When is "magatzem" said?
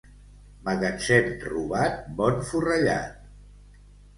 0.69-1.27